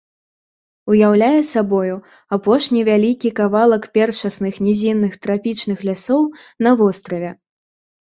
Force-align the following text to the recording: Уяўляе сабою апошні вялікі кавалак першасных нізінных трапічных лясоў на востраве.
Уяўляе 0.93 1.41
сабою 1.49 1.95
апошні 2.39 2.79
вялікі 2.89 3.29
кавалак 3.43 3.83
першасных 4.01 4.53
нізінных 4.71 5.13
трапічных 5.29 5.77
лясоў 5.93 6.21
на 6.67 6.79
востраве. 6.85 7.31